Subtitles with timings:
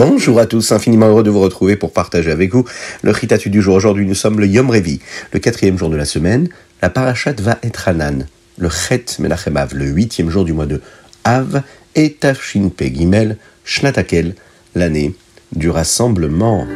[0.00, 2.64] Bonjour à tous, infiniment heureux de vous retrouver pour partager avec vous
[3.02, 3.74] le Ritatu du jour.
[3.74, 4.98] Aujourd'hui, nous sommes le Yom Revi,
[5.30, 6.48] le quatrième jour de la semaine.
[6.80, 10.80] La parachat va être Hanan, le Chet Menachem Av, le huitième jour du mois de
[11.24, 11.62] Av,
[11.96, 13.36] et Tafshin Pe Gimel,
[13.66, 14.36] Shnatakel,
[14.74, 15.14] l'année
[15.54, 16.66] du rassemblement.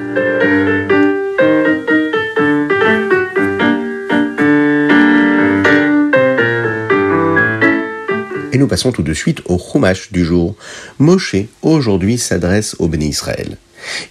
[8.55, 10.55] Et nous passons tout de suite au Chumash du jour.
[11.01, 13.59] Moshe, aujourd'hui, s'adresse au Béné Israël.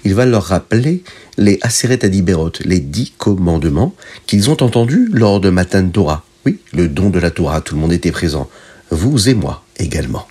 [0.04, 1.02] Il va leur rappeler
[1.38, 3.96] les Aseret Adiberot, les dix commandements
[4.28, 6.26] qu'ils ont entendus lors de Matan Torah.
[6.46, 8.50] Oui, le don de la Torah, tout le monde était présent.
[8.90, 10.28] Vous et moi également.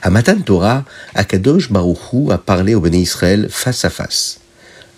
[0.00, 4.40] À Matan Torah, Akadosh Baruchou a parlé au Béné Israël face à face.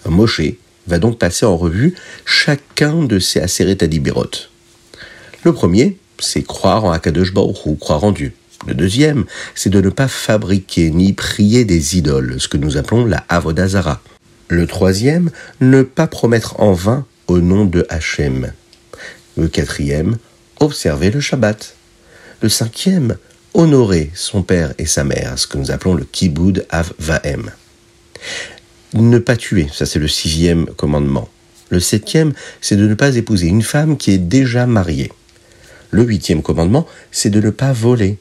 [0.09, 0.43] Moshe
[0.87, 4.31] va donc passer en revue chacun de ces Aseret Adiberot.
[5.43, 8.33] Le premier, c'est croire en Akadosh Baruchou, croire en Dieu.
[8.67, 13.05] Le deuxième, c'est de ne pas fabriquer ni prier des idoles, ce que nous appelons
[13.05, 14.01] la Avodazara.
[14.49, 18.53] Le troisième, ne pas promettre en vain au nom de Hachem.
[19.37, 20.17] Le quatrième,
[20.61, 21.75] observer le Shabbat.
[22.41, 23.17] Le cinquième,
[23.53, 27.51] honorer son père et sa mère, ce que nous appelons le Kiboud Av-Vahem.
[28.95, 31.29] Ne pas tuer, ça c'est le sixième commandement.
[31.71, 35.11] Le septième, c'est de ne pas épouser une femme qui est déjà mariée.
[35.91, 38.19] Le huitième commandement, c'est de ne pas voler.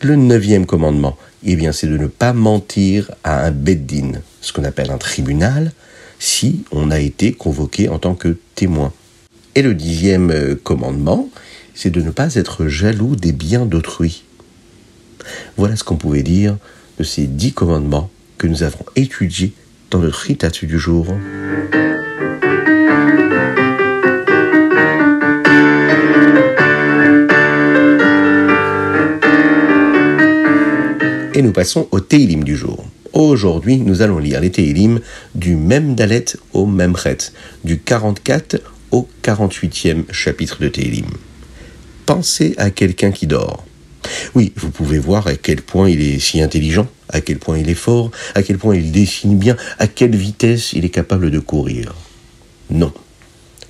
[0.00, 4.62] Le neuvième commandement, eh bien, c'est de ne pas mentir à un beddin, ce qu'on
[4.62, 5.72] appelle un tribunal,
[6.20, 8.92] si on a été convoqué en tant que témoin.
[9.56, 11.28] Et le dixième euh, commandement,
[11.74, 14.22] c'est de ne pas être jaloux des biens d'autrui.
[15.56, 16.56] Voilà ce qu'on pouvait dire
[16.98, 19.52] de ces dix commandements que nous avons étudiés
[19.90, 21.08] dans le Ritatu du jour.
[31.38, 32.84] Et nous passons au Teilim du jour.
[33.12, 34.98] Aujourd'hui, nous allons lire les Teilim
[35.36, 37.32] du même Dalet au même Chet,
[37.62, 38.60] du 44
[38.90, 41.06] au 48e chapitre de Teilim.
[42.06, 43.64] Pensez à quelqu'un qui dort.
[44.34, 47.70] Oui, vous pouvez voir à quel point il est si intelligent, à quel point il
[47.70, 51.38] est fort, à quel point il dessine bien, à quelle vitesse il est capable de
[51.38, 51.94] courir.
[52.68, 52.92] Non.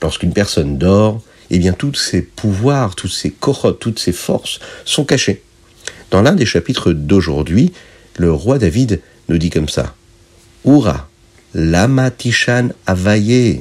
[0.00, 5.04] Lorsqu'une personne dort, eh bien tous ses pouvoirs, toutes ses corottes, toutes ses forces sont
[5.04, 5.42] cachées.
[6.10, 7.72] Dans l'un des chapitres d'aujourd'hui,
[8.16, 9.94] le roi David nous dit comme ça
[10.64, 11.08] Oura,
[11.54, 13.60] lama tishan avaye.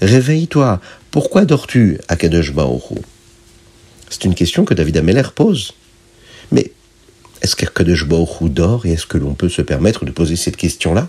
[0.00, 0.80] Réveille-toi,
[1.10, 2.96] pourquoi dors-tu, Akadosh Baoru
[4.10, 5.74] C'est une question que David Ameller pose.
[6.50, 6.72] Mais
[7.42, 11.08] est-ce qu'Akadosh Baoru dort et est-ce que l'on peut se permettre de poser cette question-là?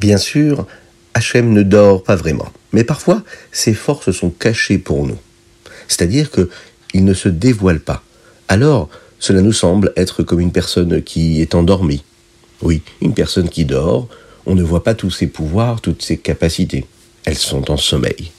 [0.00, 0.66] Bien sûr,
[1.14, 3.22] Hachem ne dort pas vraiment, mais parfois
[3.52, 5.18] ses forces sont cachées pour nous.
[5.86, 8.02] C'est-à-dire qu'il ne se dévoile pas.
[8.48, 8.88] Alors,
[9.18, 12.04] cela nous semble être comme une personne qui est endormie.
[12.62, 14.08] Oui, une personne qui dort,
[14.46, 16.86] on ne voit pas tous ses pouvoirs, toutes ses capacités.
[17.24, 18.30] Elles sont en sommeil.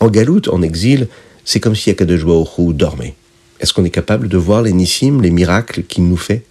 [0.00, 1.08] En galoute, en exil,
[1.44, 3.14] c'est comme si Baruch dormait.
[3.60, 6.42] Est-ce qu'on est capable de voir les nissim, les miracles qu'il nous fait?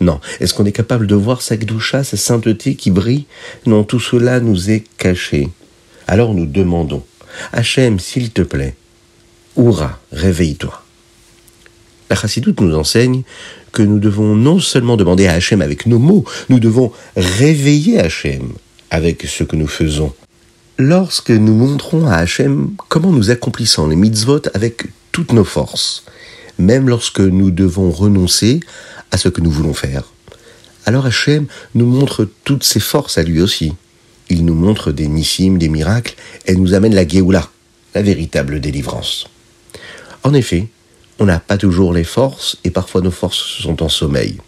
[0.00, 0.20] Non.
[0.40, 3.26] Est-ce qu'on est capable de voir sa gdoucha, sa sainteté qui brille?
[3.66, 5.48] Non, tout cela nous est caché.
[6.06, 7.04] Alors nous demandons,
[7.52, 8.74] Hachem, s'il te plaît,
[9.56, 10.81] Oura, réveille-toi.
[12.12, 13.22] La chassidoute nous enseigne
[13.72, 18.52] que nous devons non seulement demander à Hachem avec nos mots, nous devons réveiller Hachem
[18.90, 20.12] avec ce que nous faisons.
[20.76, 26.04] Lorsque nous montrons à Hachem comment nous accomplissons les mitzvot avec toutes nos forces,
[26.58, 28.60] même lorsque nous devons renoncer
[29.10, 30.12] à ce que nous voulons faire,
[30.84, 33.72] alors Hachem nous montre toutes ses forces à lui aussi.
[34.28, 37.48] Il nous montre des nissim, des miracles, et nous amène la Géoula,
[37.94, 39.28] la véritable délivrance.
[40.24, 40.68] En effet,
[41.18, 44.38] on n'a pas toujours les forces et parfois nos forces sont en sommeil.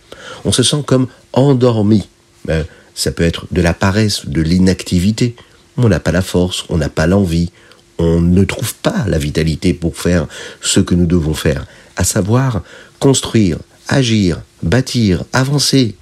[0.44, 2.08] On se sent comme endormi.
[2.44, 2.64] Ben,
[2.94, 5.34] ça peut être de la paresse, de l'inactivité.
[5.76, 7.50] On n'a pas la force, on n'a pas l'envie,
[7.98, 10.26] on ne trouve pas la vitalité pour faire
[10.60, 11.66] ce que nous devons faire,
[11.96, 12.62] à savoir
[13.00, 13.58] construire,
[13.88, 15.96] agir, bâtir, avancer.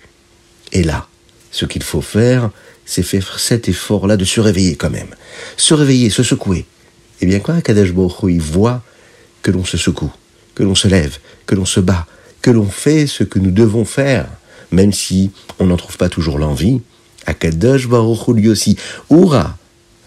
[0.73, 1.07] Et là,
[1.51, 2.51] ce qu'il faut faire,
[2.85, 5.15] c'est faire cet effort-là de se réveiller quand même.
[5.57, 6.67] Se réveiller, se secouer.
[7.21, 7.93] Eh bien, quand Kadesh
[8.29, 8.83] il voit
[9.43, 10.13] que l'on se secoue,
[10.55, 12.07] que l'on se lève, que l'on se bat,
[12.41, 14.27] que l'on fait ce que nous devons faire,
[14.71, 16.81] même si on n'en trouve pas toujours l'envie.
[17.27, 18.77] Akadosh Baruch lui aussi,
[19.09, 19.57] Oura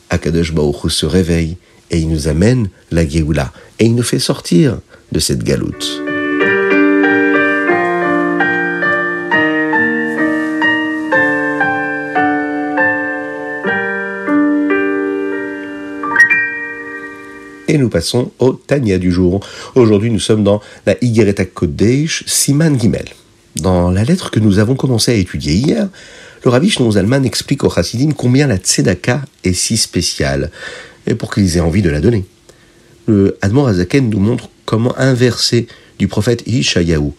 [0.10, 1.58] Akadosh Baruch se réveille
[1.92, 4.80] et il nous amène la Géoula et il nous fait sortir
[5.12, 6.02] de cette galoute.
[17.68, 19.40] Et nous passons au Tania du jour.
[19.74, 23.06] Aujourd'hui, nous sommes dans la Igereta Kodesh Siman Gimel.
[23.56, 25.88] Dans la lettre que nous avons commencé à étudier hier,
[26.44, 30.52] le Rabbi Shnon Zalman explique aux Chassidim combien la Tzedaka est si spéciale,
[31.08, 32.26] et pour qu'ils aient envie de la donner.
[33.08, 37.14] Le Admor Azaken nous montre comment inverser du prophète Ishayahu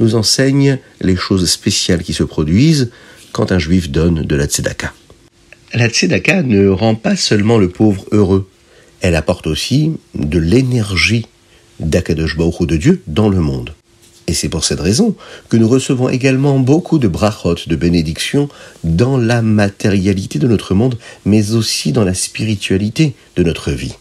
[0.00, 2.90] nous enseigne les choses spéciales qui se produisent
[3.32, 4.92] quand un juif donne de la tzedaka.
[5.74, 8.48] La tzedaka ne rend pas seulement le pauvre heureux,
[9.02, 11.26] elle apporte aussi de l'énergie
[11.80, 13.74] d'Akadosh Baruch de Dieu dans le monde.
[14.28, 15.16] Et c'est pour cette raison
[15.48, 18.48] que nous recevons également beaucoup de brachot, de bénédictions
[18.84, 23.96] dans la matérialité de notre monde, mais aussi dans la spiritualité de notre vie.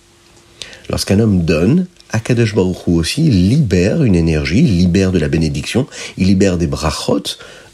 [0.90, 5.88] Lorsqu'un homme donne, Akadosh Baruch aussi libère une énergie, libère de la bénédiction,
[6.18, 7.24] il libère des brachot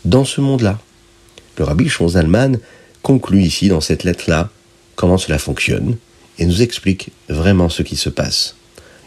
[0.06, 0.80] dans ce monde-là.
[1.58, 2.58] Le rabbi Zalman
[3.02, 4.50] conclut ici dans cette lettre-là
[4.96, 5.98] comment cela fonctionne
[6.40, 8.56] et nous explique vraiment ce qui se passe.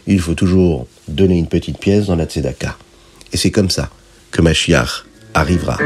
[0.07, 2.77] Il faut toujours donner une petite pièce dans la tzedaka.
[3.33, 3.89] Et c'est comme ça
[4.31, 5.77] que Mashiach arrivera.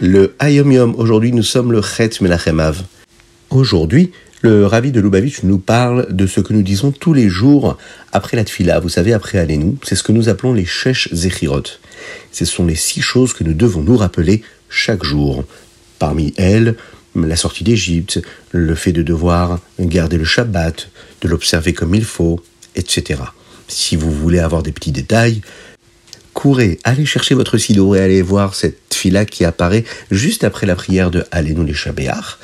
[0.00, 2.82] Le Hayom Yom, aujourd'hui nous sommes le Chet Menachemav.
[3.58, 4.12] Aujourd'hui,
[4.42, 7.76] le Rabbi de Lubavitch nous parle de ce que nous disons tous les jours
[8.12, 11.64] après la tfila, vous savez, après Alenu, c'est ce que nous appelons les Shesh Zechirot.
[12.30, 15.42] Ce sont les six choses que nous devons nous rappeler chaque jour.
[15.98, 16.76] Parmi elles,
[17.16, 18.22] la sortie d'Égypte,
[18.52, 20.88] le fait de devoir garder le Shabbat,
[21.22, 22.40] de l'observer comme il faut,
[22.76, 23.22] etc.
[23.66, 25.40] Si vous voulez avoir des petits détails,
[26.38, 29.82] courez, allez chercher votre sido et allez voir cette fila qui apparaît
[30.12, 32.38] juste après la prière de Allénou les Shabéach.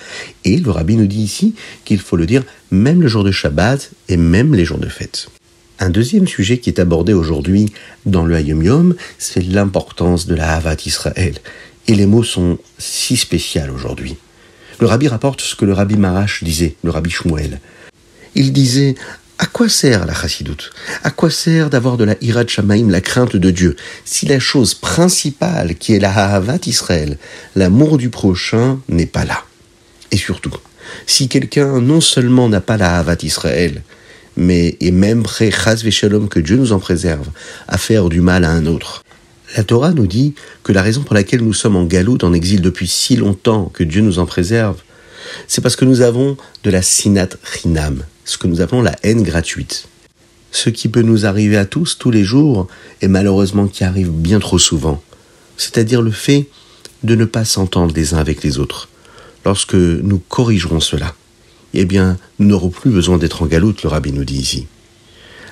[0.44, 1.55] Et le rabbi nous dit ici
[1.85, 2.43] qu'il faut le dire
[2.73, 5.29] même le jour de Shabbat et même les jours de fête.
[5.79, 7.73] Un deuxième sujet qui est abordé aujourd'hui
[8.05, 11.38] dans le Hayom Yom, c'est l'importance de la Havat Israël.
[11.87, 14.17] Et les mots sont si spéciaux aujourd'hui.
[14.81, 17.61] Le rabbi rapporte ce que le rabbi Marash disait, le rabbi Shmuel.
[18.35, 18.96] Il disait
[19.39, 20.71] à quoi sert la chassidoute?
[21.03, 24.75] À quoi sert d'avoir de la hirat shamaim, la crainte de Dieu, si la chose
[24.75, 27.19] principale qui est la havat Israël,
[27.57, 29.43] l'amour du prochain, n'est pas là.
[30.13, 30.55] Et surtout,
[31.07, 33.83] si quelqu'un non seulement n'a pas la havat Israël,
[34.37, 37.29] mais est même prêt, chas shalom, que Dieu nous en préserve,
[37.67, 39.03] à faire du mal à un autre.
[39.57, 42.61] La Torah nous dit que la raison pour laquelle nous sommes en galoute, en exil
[42.61, 44.83] depuis si longtemps, que Dieu nous en préserve,
[45.47, 49.23] c'est parce que nous avons de la sinat rinam, ce que nous appelons la haine
[49.23, 49.88] gratuite.
[50.50, 52.69] Ce qui peut nous arriver à tous tous les jours,
[53.00, 55.03] et malheureusement qui arrive bien trop souvent,
[55.56, 56.49] c'est-à-dire le fait
[57.03, 58.88] de ne pas s'entendre les uns avec les autres.
[59.44, 61.15] Lorsque nous corrigerons cela,
[61.75, 64.67] eh bien, nous n'aurons plus besoin d'être en galoute, le rabbi nous dit ici.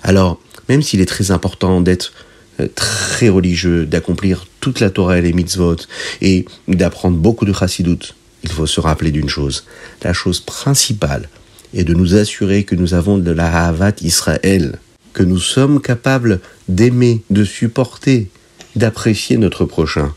[0.03, 2.13] Alors, même s'il est très important d'être
[2.61, 5.77] euh, très religieux, d'accomplir toute la Torah et les mitzvot,
[6.21, 9.65] et d'apprendre beaucoup de chassidoute, il faut se rappeler d'une chose.
[10.03, 11.29] La chose principale
[11.75, 14.79] est de nous assurer que nous avons de la Havat Israël,
[15.13, 18.29] que nous sommes capables d'aimer, de supporter,
[18.77, 20.15] d'apprécier notre prochain.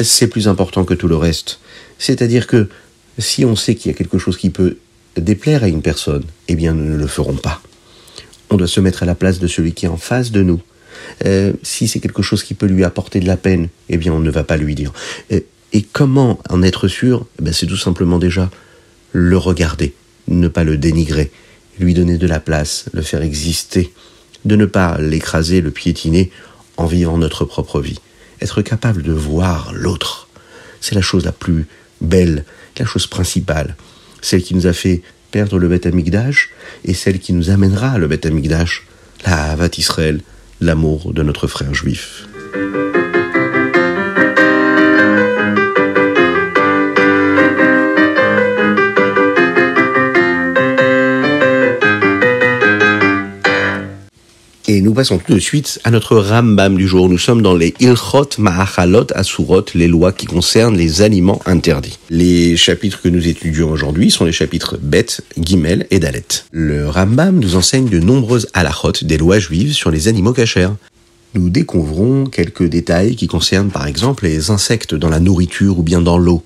[0.00, 1.60] C'est plus important que tout le reste.
[1.98, 2.68] C'est-à-dire que
[3.18, 4.78] si on sait qu'il y a quelque chose qui peut
[5.16, 7.60] déplaire à une personne, eh bien nous ne le ferons pas.
[8.50, 10.60] On doit se mettre à la place de celui qui est en face de nous.
[11.24, 14.20] Euh, si c'est quelque chose qui peut lui apporter de la peine, eh bien on
[14.20, 14.92] ne va pas lui dire.
[15.32, 15.40] Euh,
[15.72, 17.26] et comment en être sûr?
[17.38, 18.50] Eh ben, C'est tout simplement déjà
[19.12, 19.94] le regarder,
[20.28, 21.30] ne pas le dénigrer,
[21.78, 23.92] lui donner de la place, le faire exister,
[24.44, 26.30] de ne pas l'écraser, le piétiner
[26.76, 28.00] en vivant notre propre vie.
[28.40, 30.28] Être capable de voir l'autre,
[30.80, 31.66] c'est la chose la plus
[32.00, 32.44] belle,
[32.78, 33.76] la chose principale,
[34.22, 36.50] celle qui nous a fait perdre le Beth Amikdash
[36.84, 38.86] et celle qui nous amènera le Beth Amikdash,
[39.26, 40.22] la Havat Israël,
[40.60, 42.26] l'amour de notre frère juif.
[54.90, 57.08] Nous passons tout de suite à notre Rambam du jour.
[57.08, 61.96] Nous sommes dans les Ilchot Ma'achalot Asurot, les lois qui concernent les aliments interdits.
[62.10, 65.06] Les chapitres que nous étudions aujourd'hui sont les chapitres Bet,
[65.40, 66.24] Gimel et Dalet.
[66.50, 70.70] Le Rambam nous enseigne de nombreuses halachot, des lois juives sur les animaux cachers.
[71.34, 76.00] Nous découvrons quelques détails qui concernent par exemple les insectes dans la nourriture ou bien
[76.00, 76.42] dans l'eau.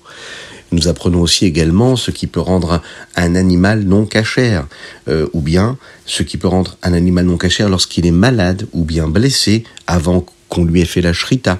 [0.71, 2.81] Nous apprenons aussi également ce qui peut rendre
[3.15, 4.67] un animal non cachère,
[5.07, 8.83] euh, ou bien ce qui peut rendre un animal non cachère lorsqu'il est malade ou
[8.83, 11.59] bien blessé avant qu'on lui ait fait la shrita.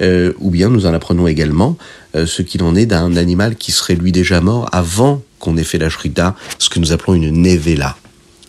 [0.00, 1.76] Euh, ou bien nous en apprenons également
[2.14, 5.64] euh, ce qu'il en est d'un animal qui serait lui déjà mort avant qu'on ait
[5.64, 7.96] fait la shrita, ce que nous appelons une nevela.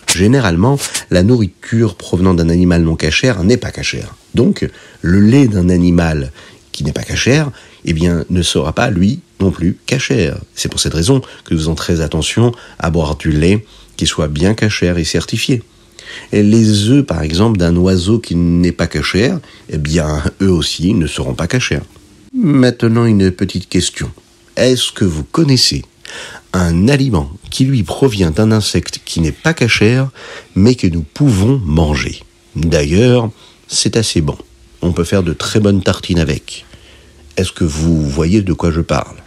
[0.08, 4.16] Généralement, la nourriture provenant d'un animal non cachère n'est pas cachère.
[4.36, 4.70] Donc,
[5.02, 6.32] le lait d'un animal
[6.72, 7.52] qui n'est pas cachère,
[7.86, 10.38] eh bien, ne sera pas, lui, non plus cachère.
[10.56, 13.66] C'est pour cette raison que nous faisons très attention à boire du lait
[13.96, 15.64] qui soit bien cachère et certifié.
[16.32, 19.40] Les œufs, par exemple, d'un oiseau qui n'est pas cachère,
[19.70, 21.84] eh bien, eux aussi ne seront pas cachères.
[22.34, 24.10] Maintenant, une petite question.
[24.56, 25.84] Est-ce que vous connaissez
[26.54, 30.10] un aliment qui lui provient d'un insecte qui n'est pas cachère,
[30.56, 32.22] mais que nous pouvons manger?
[32.56, 33.30] D'ailleurs,
[33.68, 34.38] c'est assez bon.
[34.82, 36.66] On peut faire de très bonnes tartines avec.
[37.36, 39.18] Est-ce que vous voyez de quoi je parle?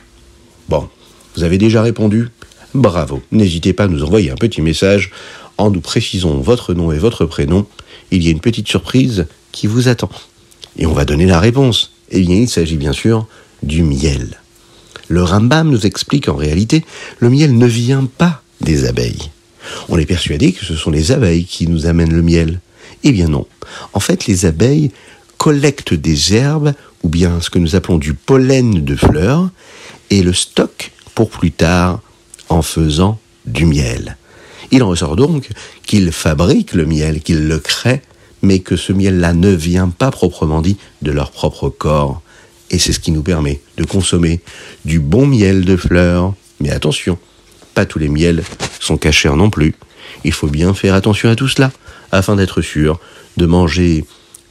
[0.70, 0.88] Bon,
[1.34, 2.28] vous avez déjà répondu?
[2.74, 3.20] Bravo.
[3.32, 5.10] N'hésitez pas à nous envoyer un petit message
[5.58, 7.66] en nous précisant votre nom et votre prénom.
[8.12, 10.10] Il y a une petite surprise qui vous attend.
[10.76, 11.90] Et on va donner la réponse.
[12.12, 13.26] Eh bien, il s'agit bien sûr
[13.64, 14.40] du miel.
[15.08, 16.84] Le Rambam nous explique en réalité,
[17.18, 19.32] le miel ne vient pas des abeilles.
[19.88, 22.60] On est persuadé que ce sont les abeilles qui nous amènent le miel.
[23.02, 23.48] Eh bien non.
[23.92, 24.92] En fait, les abeilles
[25.36, 29.50] collectent des herbes ou bien ce que nous appelons du pollen de fleurs
[30.10, 32.00] et le stockent pour plus tard
[32.48, 34.16] en faisant du miel.
[34.70, 35.48] Il en ressort donc
[35.84, 38.02] qu'ils fabriquent le miel, qu'ils le créent,
[38.42, 42.22] mais que ce miel-là ne vient pas proprement dit de leur propre corps.
[42.70, 44.40] Et c'est ce qui nous permet de consommer
[44.84, 46.34] du bon miel de fleurs.
[46.60, 47.18] Mais attention,
[47.74, 48.44] pas tous les miels
[48.78, 49.74] sont cachés non plus.
[50.24, 51.72] Il faut bien faire attention à tout cela,
[52.12, 53.00] afin d'être sûr
[53.36, 54.04] de manger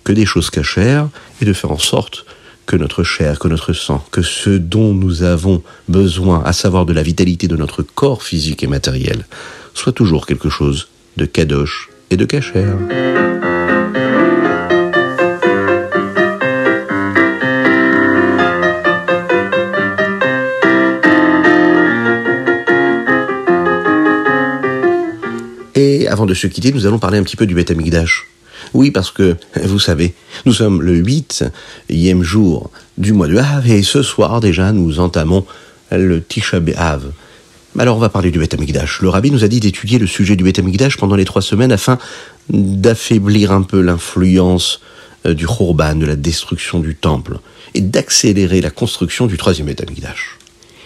[0.03, 1.09] que des choses cachères
[1.41, 2.25] et de faire en sorte
[2.69, 6.93] que notre chair, que notre sang, que ce dont nous avons besoin, à savoir de
[6.93, 9.25] la vitalité de notre corps physique et matériel,
[9.73, 12.77] soit toujours quelque chose de kadosh et de cachère.
[25.73, 28.27] Et avant de se quitter, nous allons parler un petit peu du Beth Amikdash.
[28.73, 30.13] Oui, parce que, vous savez,
[30.45, 35.45] nous sommes le huitième jour du mois de Av, et ce soir déjà, nous entamons
[35.91, 37.11] le Tisha B'Av.
[37.77, 39.01] Alors on va parler du Beth Amikdash.
[39.01, 41.71] Le rabbi nous a dit d'étudier le sujet du Beth Amikdash pendant les trois semaines
[41.71, 41.97] afin
[42.49, 44.81] d'affaiblir un peu l'influence
[45.25, 47.39] euh, du Khurban, de la destruction du temple,
[47.75, 50.37] et d'accélérer la construction du troisième Beth Amikdash.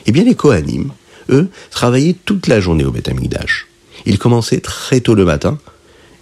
[0.05, 0.91] Eh bien les Kohanim,
[1.29, 3.67] eux, travaillaient toute la journée au Beth Amikdash.
[4.05, 5.57] Ils commençaient très tôt le matin,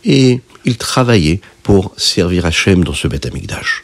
[0.06, 3.84] et ils travaillaient pour servir Hachem dans ce Beth Amikdash.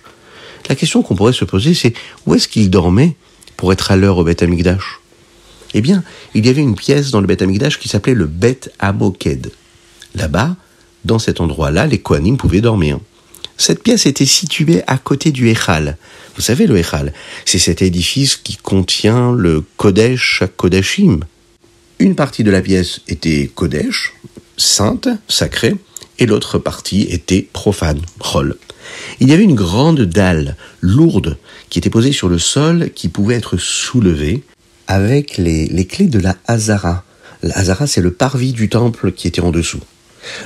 [0.70, 1.94] La question qu'on pourrait se poser, c'est
[2.26, 3.16] où est-ce qu'ils dormaient
[3.56, 5.00] pour être à l'heure au Beth Amikdash?
[5.74, 6.04] Eh bien,
[6.34, 9.52] il y avait une pièce dans le Beth Amikdash qui s'appelait le Beth Amoked.
[10.16, 10.56] Là-bas,
[11.06, 13.00] dans cet endroit-là, les Kohanim pouvaient dormir.
[13.58, 15.98] Cette pièce était située à côté du Echal.
[16.36, 17.14] Vous savez, le Echal,
[17.46, 21.22] c'est cet édifice qui contient le Kodesh à Kodashim.
[22.00, 24.14] Une partie de la pièce était Kodesh,
[24.58, 25.76] sainte, sacrée,
[26.20, 28.56] et l'autre partie était profane, rôle.
[29.20, 31.38] Il y avait une grande dalle lourde
[31.70, 34.44] qui était posée sur le sol qui pouvait être soulevée
[34.88, 37.04] avec les, les clés de la Hazara.
[37.44, 39.82] La Hazara, c'est le parvis du temple qui était en dessous.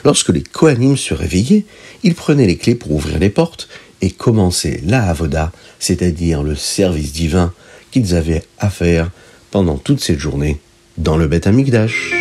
[0.03, 1.65] Lorsque les Kohanim se réveillaient,
[2.03, 3.67] ils prenaient les clés pour ouvrir les portes
[4.01, 7.53] et commencer la Avoda, c'est-à-dire le service divin
[7.91, 9.11] qu'ils avaient à faire
[9.51, 10.59] pendant toute cette journée
[10.97, 12.20] dans le Beth Amikdash.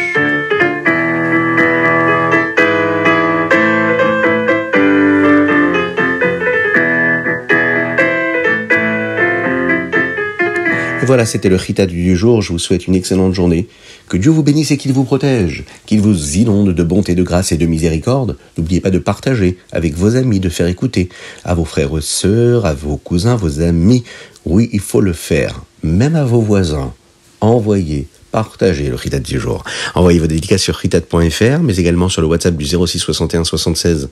[11.11, 12.41] Voilà, c'était le Chita du jour.
[12.41, 13.67] Je vous souhaite une excellente journée.
[14.09, 15.65] Que Dieu vous bénisse et qu'il vous protège.
[15.85, 18.37] Qu'il vous inonde de bonté, de grâce et de miséricorde.
[18.57, 21.09] N'oubliez pas de partager avec vos amis, de faire écouter
[21.43, 24.05] à vos frères et sœurs, à vos cousins, vos amis.
[24.47, 25.65] Oui, il faut le faire.
[25.83, 26.95] Même à vos voisins.
[27.41, 29.65] Envoyez partagez le Ritat du jour.
[29.97, 34.11] Envoyez vos dédicaces sur ritat.fr, mais également sur le WhatsApp du 06 61 76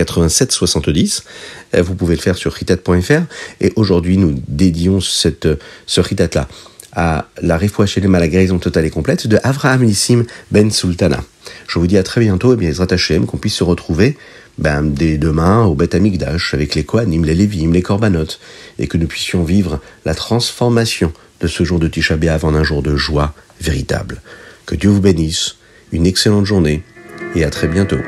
[0.00, 1.24] 87 70.
[1.74, 3.22] Euh, vous pouvez le faire sur ritat.fr.
[3.60, 5.48] Et aujourd'hui, nous dédions cette,
[5.86, 6.48] ce ritat-là
[6.92, 11.22] à la Refouachelem à la guérison totale et complète de Avraham Nissim Ben Sultana.
[11.68, 14.16] Je vous dis à très bientôt, et bien Hashem, qu'on puisse se retrouver
[14.58, 18.26] ben, dès demain au Beth Amikdash avec les Kohanim, les Lévim, les Korbanot,
[18.78, 22.82] et que nous puissions vivre la transformation de ce jour de Tisha en un jour
[22.82, 24.20] de joie véritable.
[24.66, 25.56] Que Dieu vous bénisse,
[25.92, 26.82] une excellente journée,
[27.36, 28.00] et à très bientôt.